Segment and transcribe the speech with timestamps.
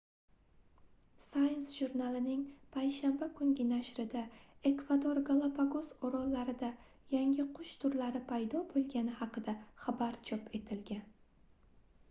[1.23, 2.39] science jurnalining
[2.75, 4.23] payshanba kungi nashrida
[4.69, 6.69] ekvador galapagos orollarida
[7.15, 11.05] yangi qush turlari paydo boʻlgani haqida xabar chop etilgan